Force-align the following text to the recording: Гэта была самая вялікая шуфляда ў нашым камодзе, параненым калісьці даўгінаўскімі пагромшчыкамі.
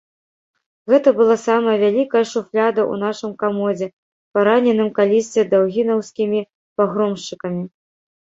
Гэта 0.91 1.09
была 1.19 1.35
самая 1.47 1.75
вялікая 1.83 2.21
шуфляда 2.31 2.81
ў 2.83 2.93
нашым 3.03 3.31
камодзе, 3.43 3.87
параненым 4.37 4.89
калісьці 5.01 5.41
даўгінаўскімі 5.53 6.39
пагромшчыкамі. 6.79 7.63